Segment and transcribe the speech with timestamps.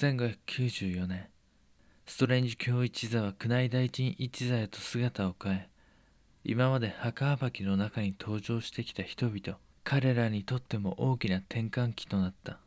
[0.00, 1.26] 1594年
[2.06, 5.68] ストレンジ教一座は宮内大臣一座へと姿を変え
[6.44, 12.60] 今まで墓暴きの中に登場してきた人々彼らにとっても大きな転換期となった。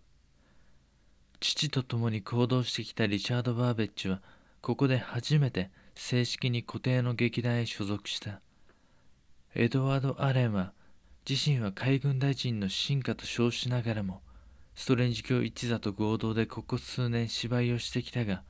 [1.40, 4.22] 父と共に行動してきたリチャード・バーベッジは
[4.62, 8.42] ここで初めて正式に固定の劇団へ所属した。
[9.56, 10.74] エドワード・アレンは
[11.30, 14.22] 自身は海軍大臣の進化と称しながらも
[14.76, 18.44] ストレンジ教一座と合同でここ数年芝居をしてきたが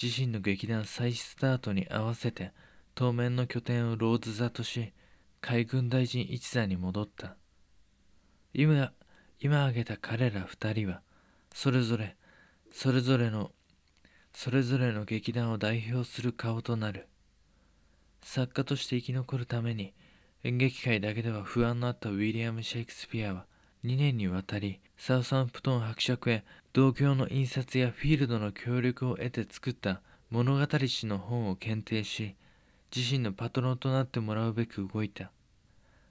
[0.00, 2.52] 自身の劇団再スタートに合わせて
[2.94, 4.92] 当面の拠点をローズ座とし
[5.40, 7.36] 海軍大臣一座に戻った。
[8.54, 8.92] 今
[9.40, 11.02] 今挙げた彼ら二人は
[11.52, 12.16] それぞれ
[12.72, 13.50] それぞれの
[14.32, 17.08] それぞれの劇団を代表する顔となる。
[18.22, 19.92] 作家として生き残るために
[20.44, 23.46] 演劇界だけでは不安のあったウィリアム・シェイクスピアは
[23.84, 32.34] 2年にわたりサウサンプトン伯爵へ同郷の印刷やフィールドの協力を得て作った物語誌の本を検定し
[32.96, 35.30] 自身のパトロンとなってもらうべく動いた。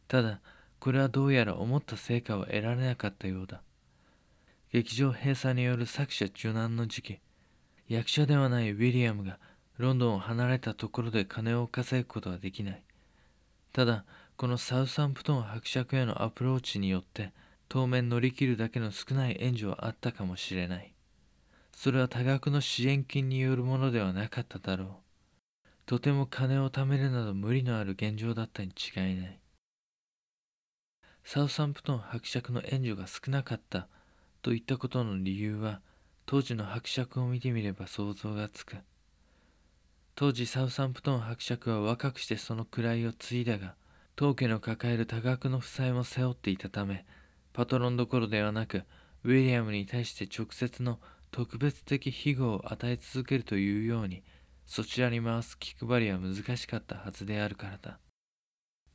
[0.08, 0.40] ただ
[0.80, 3.62] これはどうやら思った成果は得られなかったようだ。
[4.72, 7.20] 劇場閉鎖による作者中難の時期
[7.88, 9.40] 役者ではないウィリアムが
[9.78, 12.84] ロンドンを離れたところで金を稼ぐことはできない。
[13.72, 14.06] ただ
[14.38, 17.32] このサウサンプトン伯爵へのアプローチによって
[17.74, 20.94] 当面乗り切るだけの少ない援助はあったかもしれない。
[21.76, 24.90] それは多額の支援金によるものではなかっただろう。
[25.88, 29.40] とても金を貯めるなど無理のある現状だったに違いない。
[31.24, 33.88] サウサンプトン伯爵の援助が少なかった
[34.44, 35.82] といったことの理由は
[36.28, 38.76] 当時の伯爵を見てみれば想像がつく。
[40.14, 43.74] 当時サウサンプトン伯爵は若くしてその位を継いだが
[44.16, 47.04] 当家の抱える多額の負債も背負っていたため
[47.54, 48.84] パトロンどころではなく
[49.24, 51.00] ウィリアムに対して直接の
[51.32, 54.24] 特別的庇護を与え続けるというように
[54.66, 58.00] そちらに回す気配りは難しかったはずであるからだ。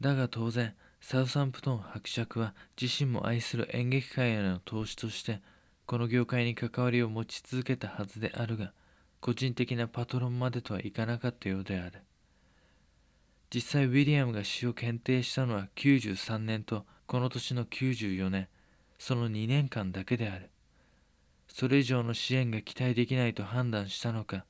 [0.00, 5.40] だが当然サウサンプトン伯爵は自身も愛する演劇界への投資として
[5.86, 8.72] この業界に関わりを持ち続けたはずであるが
[9.20, 12.02] 個人的なパトロンまでとはいかなかったようである。
[13.52, 18.48] 実際ウィリアムが死を検定したのは93年とこの年の94年
[18.98, 20.50] その2年間だけである。
[21.48, 24.44] それ以上の支援が期待できないと判断したのか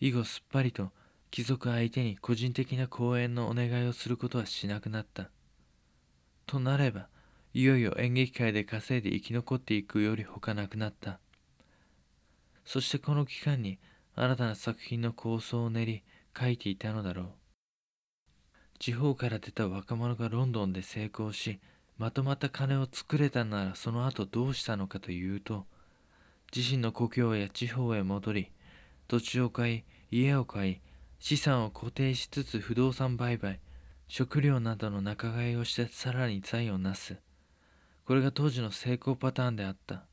[0.00, 0.90] 以後すっぱりと
[1.30, 5.28] 貴族相手に個人的な講演のお願いをすることはしなくなった。
[6.46, 7.08] となれば
[7.52, 11.20] いよいよ演劇界で稼いで生き残っていくより他なくなった。
[12.64, 13.78] そしてこの期間に
[14.14, 16.02] 新たな作品の構想を練り
[16.34, 17.26] 書いていたのだろう。
[18.78, 21.60] 地方から出た若者がロンドンで成功し
[21.98, 25.66] まとまった金を作れたならその後どうしたのかというと
[26.54, 28.50] 自身の故郷や地方へ戻り
[29.08, 30.80] 土地を買い家を買い
[31.18, 33.60] 資産を固定しつつ不動産売買
[34.06, 37.18] 食料などの仲買をしてさらに財を成す。
[38.06, 40.06] これが当時の成功パターンであった。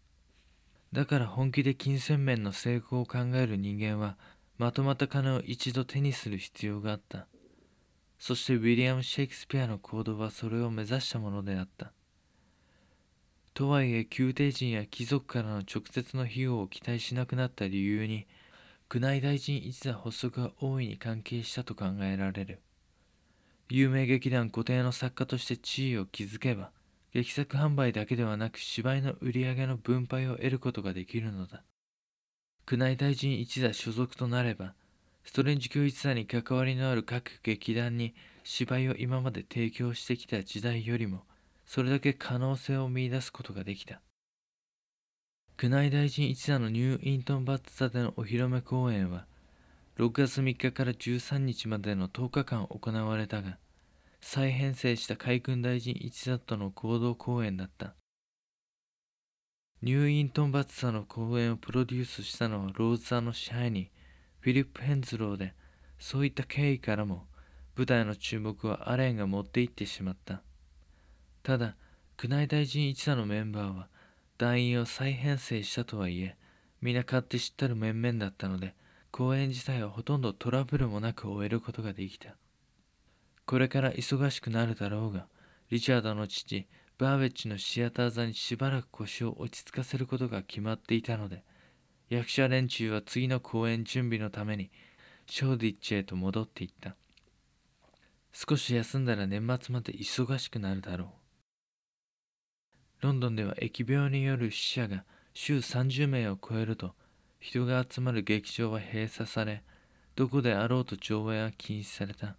[0.92, 4.18] だから本気で金銭面の成功を考える人間は
[4.58, 7.28] まとまった金を一度手にする必要があった。
[8.28, 11.94] そしてウィリアム・シェイクスピアの行動はそれを目指したものであった。
[13.54, 18.26] とはいえ宮廷人や貴族からの直接の費用を期待しなくなった理由に
[18.92, 22.62] 宮内大臣一座発足が大いに関係したと考えられる。
[23.70, 26.72] 有名劇団固定の作家として地位を築けば
[27.14, 31.62] 劇作販売だけではなく芝居の売り上げの分配を得ることができるのだ。
[32.68, 34.74] 宮内大臣一座所属となれば
[35.26, 38.14] ストレンジ教一座に関わりのある各劇団に
[38.44, 41.24] 芝居を今まで提供してきた時代よりも
[41.66, 44.02] それだけ可能性を見いだすことができた。
[45.62, 49.26] 宮内大臣一座のニューイントンバッツ座でのお披露目公演は
[49.98, 53.58] 6月3日から13日までの10日間行われたが
[54.22, 57.96] 再編成した海軍大臣一座との合同公演だった。
[59.82, 63.88] ニューイントンバッツァの公演をプロデュースしたのはローズ座の支配人
[64.46, 65.56] フィリップ・ヘンズローで
[65.98, 67.26] そういった経緯からも
[67.76, 70.44] 舞台の注目はアレンが持って行ってしまった。
[71.42, 71.76] ただ
[72.24, 73.88] 宮内大臣一座のメンバーは
[74.38, 76.38] 団員を再編成したとはいえ
[76.80, 78.76] 皆勝手知ったる面々だったので
[79.10, 82.36] 公演自体はほとんどトラブルもなく終えることができた。
[83.48, 85.26] これから忙しくなるだろうが、
[85.72, 86.68] リチャードの父、
[87.00, 91.44] バーベッジのシアター座にしばらく腰を落ち着かせることが決まっていたので、
[92.10, 94.72] 役者連中は次の公演準備のために、
[95.28, 96.96] ショーディッチへと戻っていった。
[98.32, 101.10] 少し休んだら年末まで忙しくなるだろう。
[103.02, 105.04] ロンドンでは疫病による死者が
[105.34, 106.96] 週30名を超えると、
[107.46, 109.62] 人が集まる劇場は閉鎖され
[110.16, 112.38] どこであろうと上映は禁止された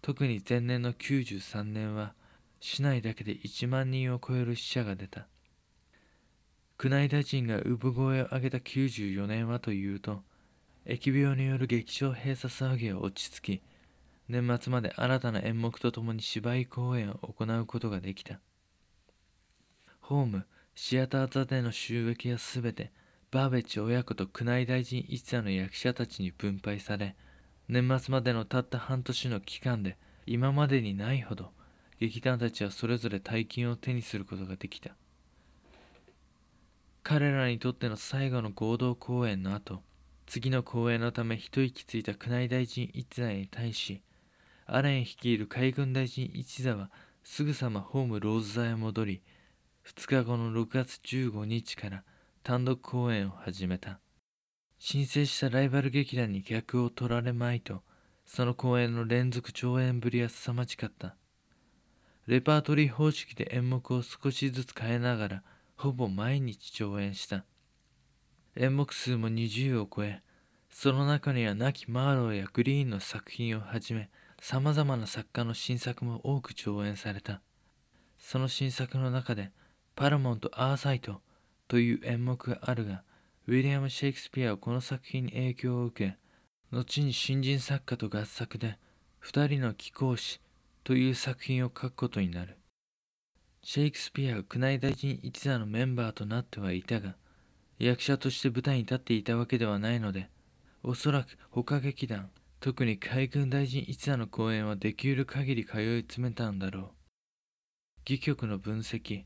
[0.00, 2.14] 特に前年の93年は
[2.58, 5.26] 市内だけで1万人を超える死者が出た
[6.82, 10.22] 宮内大臣が産声を上げた94年はというと
[10.86, 13.62] 疫病による劇場閉鎖騒ぎは落ち着き
[14.30, 18.40] 年末まで新たな演目とともに芝居公演を行うことができた。
[20.00, 22.92] ホームシアター座での収益はすべて
[23.30, 27.14] バーベッジ親子と宮内大臣一座の役者たちに分配され
[27.68, 31.50] 年末までのたった半年の期間で今までにないほど
[31.98, 34.96] 劇団たちはそれぞれ大金を手にすることができた。
[37.02, 39.82] 彼らにとっての最後の合同公演の後
[40.26, 44.02] 次の公演のため一息ついた宮内大臣一座に対し
[44.66, 46.90] アレン率いる海軍大臣一座は
[47.24, 49.22] すぐさまホームローズ座へ戻り
[49.86, 52.04] 2日後の6月15日から
[52.42, 53.98] 単独公演を始めた。
[54.78, 57.82] 申請したライバル劇団に客を取られまいと
[58.24, 61.16] その公演の連続上演ぶりは凄まじかった。
[62.26, 65.42] レパートリー方式で演目を少しずつ変えながら
[65.80, 67.46] ほぼ毎日上演した。
[68.54, 70.20] 演目数も20を超え
[70.68, 74.10] その中には亡きマーローやグリーンの作品をはじめ
[74.42, 77.40] さまざまな作家の新作も多く上演された。
[78.18, 79.52] その新作の中で
[79.96, 81.22] パラモント・アーサイト
[81.66, 83.02] という演目があるが
[83.46, 86.18] ウィリアム・シェイクスピアはこの作品に影響を受け
[86.70, 88.78] 後に新人作家と合作で
[89.18, 90.42] 「二人の貴公子」
[90.84, 92.59] という作品を書くことになる。
[93.62, 97.14] シェイクスピアは宮内大臣一座のメンバーとなってはいたが
[97.78, 100.30] 役者として舞台に立っていたわけではないので
[100.82, 106.84] おそらく他劇団特に海軍大臣一座の公演はできる限り通い詰めたんだろう。
[108.04, 109.24] 戯曲の分析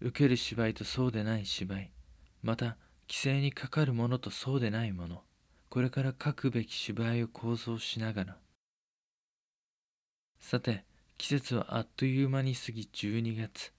[0.00, 1.90] 受ける芝居とそうでない芝居
[2.42, 2.76] また
[3.06, 5.22] 規制にかかるものとそうでないもの
[5.68, 8.36] これから書くべき芝居を構想しながら。
[10.40, 10.84] さて
[11.16, 13.73] 季節はあっという間に過ぎ12月。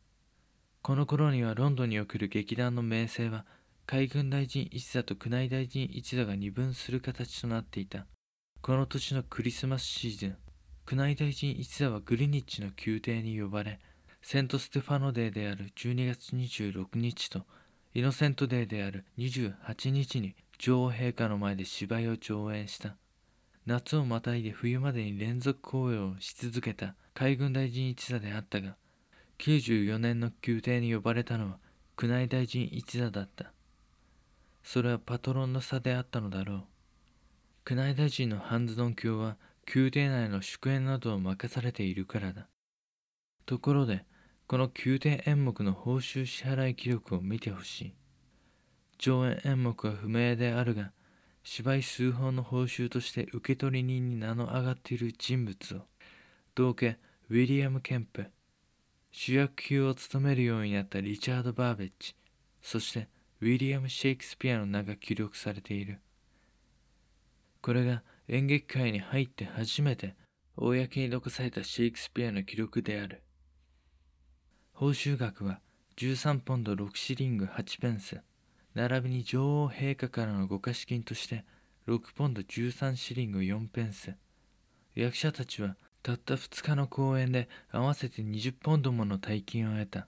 [0.86, 3.44] この頃にはロンドンにおける劇団の名声は
[3.88, 8.06] 海軍大臣一座と宮内大臣一座が二分する形となっていた。
[8.62, 10.38] この年のクリスマスシーズン
[10.92, 13.80] 宮内大臣一座はグリニッチの宮廷に呼ばれ
[14.22, 17.48] セントステファノデーである12月26日と
[17.96, 22.96] イノセントデーである28日に女王陛下の前で芝居を上演した。
[23.66, 28.76] 夏をまたいで冬までに連続公演をし続けた海軍大臣一座であったが
[29.40, 31.58] 94年の宮廷に呼ばれたのは
[32.02, 33.52] 宮内大臣一座だった。
[34.64, 36.64] それはパトロンの差であったのだろう。
[37.70, 39.38] 宮内大臣のハンズドン卿は
[39.74, 42.48] 宮廷内の祝宴などを任されているからだ。
[43.46, 44.06] ところで
[44.48, 47.94] この宮廷演目の報酬支払い記録を見てほしい。
[48.98, 50.92] 上演演目は不明であるが
[51.44, 55.82] 芝居数本の報酬として受取人に名の上がっている人物を。
[56.56, 56.98] 同家
[57.30, 58.26] ウィリアム・ケンプ。
[59.18, 62.14] 主役級を務めるようになったリチャード・バーベッジ
[62.62, 63.08] そして
[63.40, 66.02] ウィリアム・シェイクスピアの名が記録されている。
[67.62, 70.16] これが演劇界に入って初めて
[70.58, 73.24] 公に残されたシェイクスピアの記録である。
[74.74, 75.62] 報酬額は
[75.96, 78.20] 13ポンド6シリング8ペンス。
[78.74, 81.46] 並びに女王陛下からのご貸金として
[81.88, 84.14] 6ポンド13シリング4ペンス。
[84.94, 90.08] 役者たちはたった2日の公演で合わせて20ポンドもの大金を得た。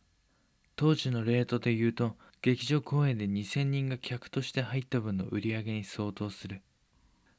[0.76, 6.62] 当時のレートで言うと劇場公演で2000人が客として入った分の売り上げに相当する。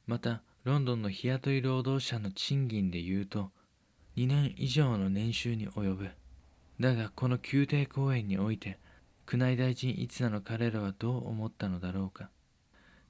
[0.08, 3.52] またロンドンの日雇い労働者の賃金で言うと
[4.16, 6.10] 2年以上の年収に及ぶ。
[6.80, 8.80] だがこの宮廷公演において
[9.32, 12.28] 宮内大臣一座の彼らはどう思ったのだろうか。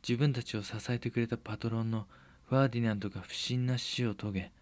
[0.06, 2.06] 自分たちを支えてくれたパトロンの
[2.50, 4.52] ファーディナントが不審な死を遂げ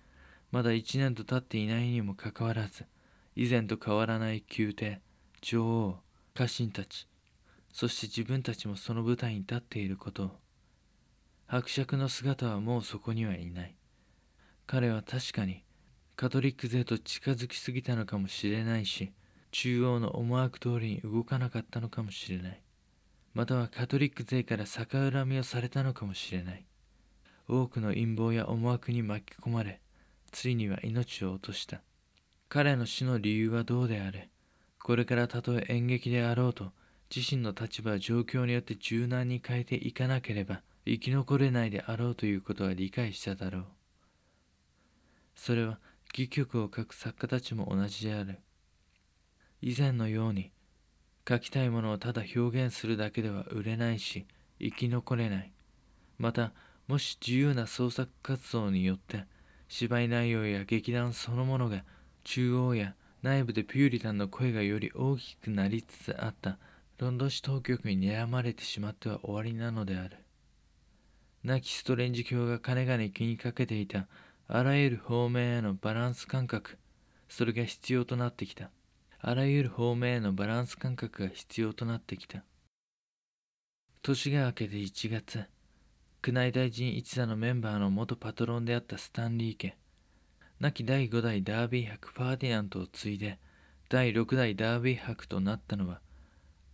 [0.57, 2.87] まだ1年と経っていないにもかかわらず
[3.35, 5.03] 以前と変わらない宮廷
[5.43, 5.99] 女王
[6.33, 7.07] 家臣たち
[7.75, 10.23] そして自分たちもその舞台に立っていること。
[10.25, 10.31] を
[11.47, 13.77] 伯爵の姿はもうそこにはいない。
[14.67, 15.63] 彼は確かに
[16.17, 19.13] カトリック勢と近づきすぎたのかもしれないし
[19.53, 22.63] 中央の思惑通りに動かなかったのかもしれない。
[23.35, 26.65] またはカトリック勢から逆恨みをされたのかもしれない。
[27.47, 29.83] 多くの陰謀や思惑に巻き込まれ
[30.33, 31.81] ついには命を落とした。
[32.49, 34.29] 彼の死の理由はどうであれ？
[34.83, 36.73] これからたとえ演劇であろうと
[37.15, 43.65] 自身の立場状況によって柔軟に変えていかなければ生き残れないであろうということは理解しただろう。
[45.35, 45.79] それは
[46.13, 48.39] 戯曲を書く作家たちも同じである。
[49.61, 50.53] 以前のように
[51.29, 54.27] 書きたいものをただ表現するだけでは売れないし
[54.61, 55.53] 生き残れない。
[56.19, 56.53] また
[56.87, 59.25] もし自由な創作活動によって
[59.69, 61.85] 芝居内容や劇団そのものが
[62.25, 66.59] 中央や内部でピューリタンの声がより大きくなりつつあった。
[66.99, 70.17] ロンドン市当局に睨まれてしまっては終わりなのである。
[71.45, 74.07] 亡きストレンジ教がかねがね気にかけていた。
[74.49, 76.79] あらゆる方面へのバランス感覚。
[77.29, 78.71] それが必要となってきた。
[79.21, 82.45] あらゆる方面へのバランス感覚が必要となってきた。
[84.03, 85.45] 年が明けて1月。
[86.25, 89.77] 宮内大臣一座のメンバーの元パトロンであったスタンリー家。
[90.59, 93.39] 亡き第5代ダービー伯ファーディナントを継いで
[93.91, 96.01] 第6代ダービー伯となったのは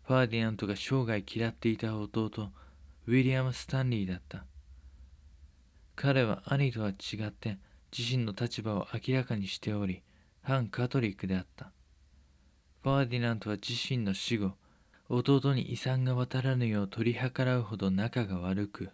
[0.05, 2.31] ファーディナントが生涯嫌っていた弟
[3.07, 4.45] ウィリアム・スタンリーだった。
[5.97, 6.93] 彼は兄とは違
[7.27, 7.59] って
[7.97, 10.03] 自身の立場を明らかにしており
[10.43, 11.73] 反カトリックであった。
[12.83, 14.53] ファーディナントは自身の死後
[15.09, 18.91] 弟に遺産が渡らぬよう取り計らうほど仲が悪く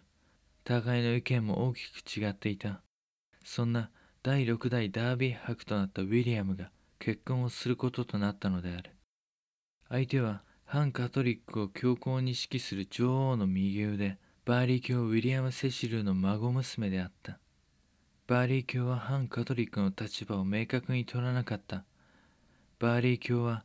[0.69, 2.83] 互いの意見も大きく違っていた。
[3.43, 3.89] そんな
[4.21, 8.91] 第6代ダービー伯となったウィリアムが結婚をすることとなったのである。
[9.89, 17.39] 相手は反カトリックを強硬に指揮する女王の右腕バーリー卿ウィリアム・セシルの孫娘であった。
[18.27, 21.83] バーリー卿は反カトリックの立場を明確に取らなかった。
[22.77, 23.63] バーリー卿は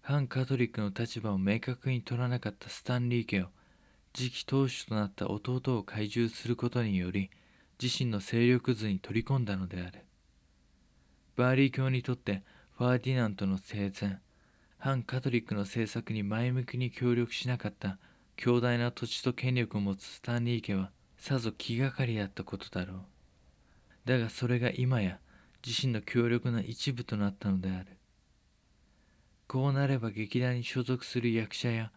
[0.00, 3.48] 反カトリックの立場を明確に取らなかったスタンリー家を
[4.16, 7.28] 次期当主となった弟を懐柔することにより
[7.80, 10.06] 自身の勢力図に取り込んだのである。
[11.36, 12.42] バーリー卿にとって
[12.78, 14.18] ファーディナンドの生前
[14.78, 17.98] 反カトリックの政策に前向きに協力しなかった
[18.36, 22.98] 強大な土地と権力を持つスタンリー家はさぞ気がかりだったことだろう。
[24.06, 25.18] だがそれが今や
[25.62, 27.98] 自身の強力な一部となったのである。
[29.46, 31.92] こうなれば劇団に所属する役者や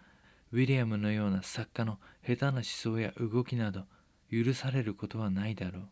[0.52, 3.84] ウィリアムのような作家の下手な思想や動きなど
[4.32, 5.84] 許されることはないだろう。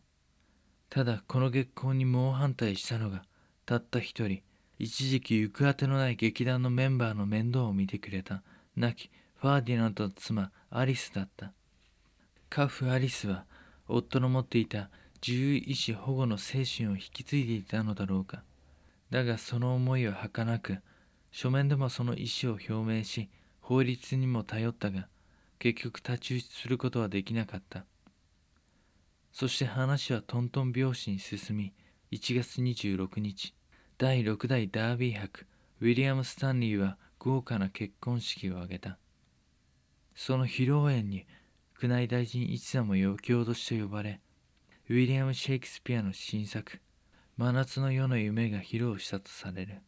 [0.90, 3.22] ただこの月光に猛反対したのが
[3.66, 4.40] たった一人
[4.78, 8.42] 一時期行くあてのない劇団のメンバーの面倒を見てくれた
[8.76, 9.10] 亡き
[9.40, 11.52] ファーディナントの妻アリスだった。
[12.48, 13.44] カフ・アリスは
[13.86, 14.90] 夫の持っていた
[15.26, 18.42] 自由意志保護の精神を引き継いでいたのだろうか。
[19.10, 20.78] だがその思いは儚く
[21.30, 23.28] 書面でもその意思を表明し
[23.68, 25.08] 法律にも頼ったが
[25.58, 27.84] 結局太刀打ちすることはできなかった。
[29.30, 31.74] そして話はトントン拍子に進み
[32.10, 33.52] 1月26日
[33.98, 35.44] 第6代ダービー伯
[35.82, 38.96] ウィリアム・スタンリーは豪華な結婚式を挙げた。
[40.14, 41.26] その披露宴に
[41.82, 44.22] 宮内大臣一座も余興として呼ばれ
[44.88, 46.80] ウィリアム・シェイクスピアの新作
[47.36, 49.82] 「真夏の夜の夢」が披露したとされる。